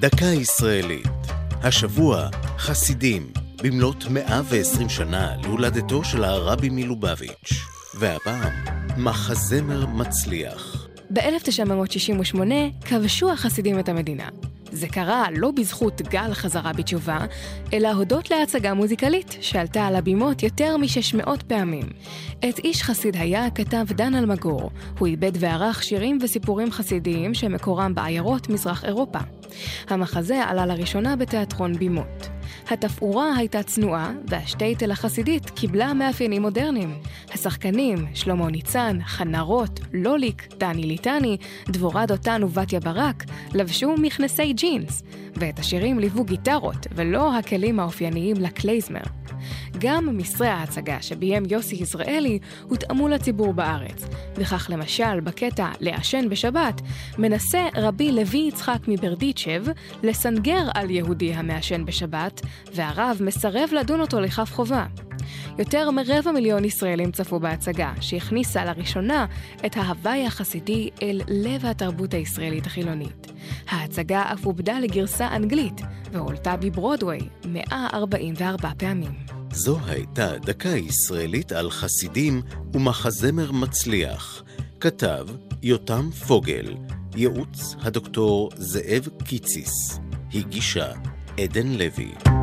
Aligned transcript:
דקה 0.00 0.26
ישראלית. 0.26 1.06
השבוע, 1.62 2.28
חסידים, 2.58 3.32
במלאת 3.62 4.04
120 4.10 4.88
שנה 4.88 5.36
להולדתו 5.42 6.04
של 6.04 6.24
הרבי 6.24 6.68
מלובביץ'. 6.70 7.52
והפעם, 7.98 8.52
מחזמר 8.96 9.86
מצליח. 9.86 10.88
ב-1968 11.12 12.38
כבשו 12.84 13.32
החסידים 13.32 13.78
את 13.78 13.88
המדינה. 13.88 14.28
זה 14.72 14.88
קרה 14.88 15.24
לא 15.36 15.50
בזכות 15.50 16.02
גל 16.02 16.34
חזרה 16.34 16.72
בתשובה, 16.72 17.18
אלא 17.72 17.88
הודות 17.88 18.30
להצגה 18.30 18.74
מוזיקלית 18.74 19.36
שעלתה 19.40 19.86
על 19.86 19.96
הבימות 19.96 20.42
יותר 20.42 20.76
מ-600 20.76 21.30
פעמים. 21.46 21.86
את 22.48 22.58
איש 22.58 22.82
חסיד 22.82 23.16
היה 23.16 23.50
כתב 23.50 23.86
דן 23.88 24.14
אלמגור. 24.14 24.70
הוא 24.98 25.08
איבד 25.08 25.32
וערך 25.34 25.82
שירים 25.82 26.18
וסיפורים 26.22 26.72
חסידיים 26.72 27.34
שמקורם 27.34 27.94
בעיירות 27.94 28.48
מזרח 28.48 28.84
אירופה. 28.84 29.18
המחזה 29.88 30.44
עלה 30.44 30.66
לראשונה 30.66 31.16
בתיאטרון 31.16 31.76
בימות. 31.76 32.28
התפאורה 32.70 33.36
הייתה 33.36 33.62
צנועה, 33.62 34.12
והשטייטל 34.28 34.90
החסידית 34.90 35.50
קיבלה 35.50 35.94
מאפיינים 35.94 36.42
מודרניים. 36.42 36.94
השחקנים, 37.34 38.06
שלמה 38.14 38.50
ניצן, 38.50 38.98
חנה 39.04 39.40
רוט, 39.40 39.80
לוליק, 39.92 40.54
דני 40.58 40.82
ליטני, 40.82 41.36
דבורה 41.68 42.06
דותן 42.06 42.42
ובתיה 42.44 42.80
ברק, 42.80 43.24
לבשו 43.54 43.94
מכנסי 43.96 44.52
ג'ינס, 44.52 45.02
ואת 45.36 45.58
השירים 45.58 45.98
ליוו 45.98 46.24
גיטרות, 46.24 46.86
ולא 46.94 47.36
הכלים 47.36 47.80
האופייניים 47.80 48.36
לקלייזמר. 48.36 49.02
גם 49.78 50.16
מסרי 50.16 50.48
ההצגה 50.48 51.02
שביים 51.02 51.42
יוסי 51.50 51.76
יזרעאלי 51.76 52.38
הותאמו 52.68 53.08
לציבור 53.08 53.52
בארץ, 53.52 54.06
וכך 54.36 54.66
למשל 54.70 55.20
בקטע 55.20 55.68
"לעשן 55.80 56.28
בשבת" 56.28 56.80
מנסה 57.18 57.68
רבי 57.76 58.12
לוי 58.12 58.46
יצחק 58.48 58.78
מברדיצ'ב 58.88 59.64
לסנגר 60.02 60.68
על 60.74 60.90
יהודי 60.90 61.34
המעשן 61.34 61.84
בשבת, 61.84 62.40
והרב 62.74 63.18
מסרב 63.20 63.70
לדון 63.72 64.00
אותו 64.00 64.20
לכף 64.20 64.52
חובה. 64.52 64.86
יותר 65.58 65.90
מרבע 65.90 66.32
מיליון 66.32 66.64
ישראלים 66.64 67.12
צפו 67.12 67.40
בהצגה, 67.40 67.92
שהכניסה 68.00 68.64
לראשונה 68.64 69.26
את 69.66 69.76
ההוואי 69.76 70.26
החסידי 70.26 70.90
אל 71.02 71.20
לב 71.28 71.66
התרבות 71.66 72.14
הישראלית 72.14 72.66
החילונית. 72.66 73.32
ההצגה 73.68 74.22
אף 74.32 74.44
עובדה 74.44 74.80
לגרסה 74.80 75.36
אנגלית, 75.36 75.80
והועלתה 76.12 76.56
בברודוויי 76.56 77.20
144 77.44 78.70
פעמים. 78.76 79.12
זו 79.52 79.78
הייתה 79.86 80.38
דקה 80.38 80.68
ישראלית 80.68 81.52
על 81.52 81.70
חסידים 81.70 82.42
ומחזמר 82.72 83.52
מצליח. 83.52 84.42
כתב 84.80 85.26
יותם 85.62 86.10
פוגל, 86.26 86.74
ייעוץ 87.16 87.74
הדוקטור 87.82 88.50
זאב 88.56 89.08
קיציס, 89.24 90.00
הגישה 90.34 90.92
עדן 91.38 91.66
לוי. 91.66 92.39